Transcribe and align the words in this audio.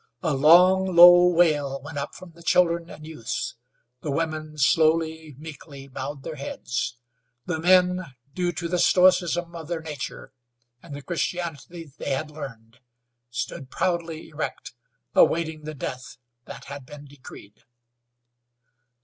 A 0.23 0.33
long, 0.33 0.95
low 0.95 1.27
wail 1.27 1.79
went 1.83 1.99
up 1.99 2.15
from 2.15 2.31
the 2.31 2.41
children 2.41 2.89
and 2.89 3.05
youths; 3.05 3.53
the 4.01 4.09
women 4.09 4.57
slowly, 4.57 5.35
meekly 5.37 5.87
bowed 5.87 6.23
their 6.23 6.37
heads. 6.37 6.97
The 7.45 7.59
men, 7.59 8.01
due 8.33 8.51
to 8.51 8.67
the 8.67 8.79
stoicism 8.79 9.55
of 9.55 9.67
their 9.67 9.81
nature 9.83 10.33
and 10.81 10.95
the 10.95 11.03
Christianity 11.03 11.91
they 11.99 12.09
had 12.13 12.31
learned, 12.31 12.79
stood 13.29 13.69
proudly 13.69 14.29
erect 14.29 14.73
awaiting 15.13 15.65
the 15.65 15.75
death 15.75 16.17
that 16.45 16.65
had 16.65 16.83
been 16.83 17.05
decreed. 17.05 17.61